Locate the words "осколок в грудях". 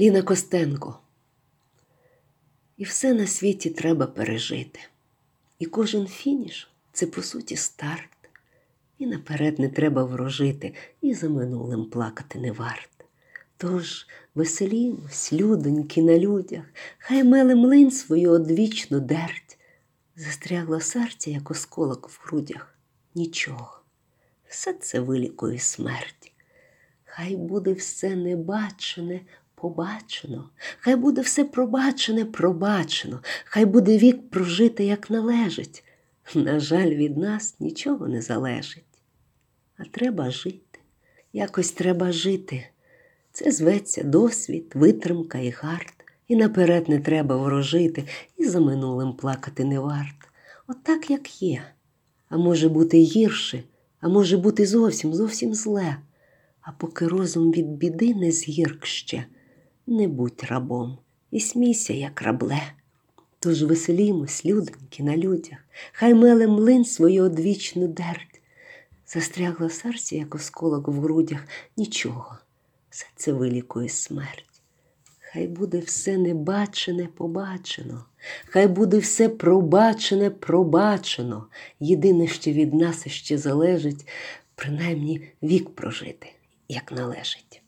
21.50-22.74, 70.34-71.40